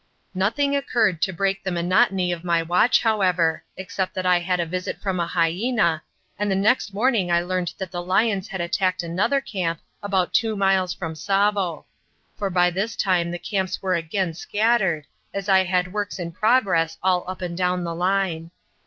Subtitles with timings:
[0.33, 4.65] Nothing occurred to break the monotony of my watch, however, except that I had a
[4.65, 6.01] visit from a hyena,
[6.39, 10.55] and the next morning I learned that the lions had attacked another camp about two
[10.55, 11.85] miles from Tsavo
[12.35, 16.97] for by this time the camps were again scattered, as I had works in progress
[17.03, 18.49] all up and down the line.